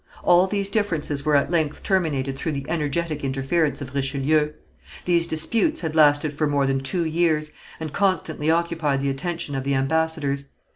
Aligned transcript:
All 0.23 0.47
these 0.47 0.71
differences 0.71 1.23
were 1.23 1.35
at 1.35 1.51
length 1.51 1.83
terminated 1.83 2.35
through 2.35 2.53
the 2.53 2.65
energetic 2.67 3.23
interference 3.23 3.81
of 3.81 3.93
Richelieu. 3.93 4.49
These 5.05 5.27
disputes 5.27 5.81
had 5.81 5.95
lasted 5.95 6.33
for 6.33 6.47
more 6.47 6.65
than 6.65 6.79
two 6.79 7.05
years, 7.05 7.51
and 7.79 7.93
constantly 7.93 8.49
occupied 8.49 9.01
the 9.01 9.11
attention 9.11 9.53
of 9.53 9.63
the 9.63 9.75
ambassadors. 9.75 10.45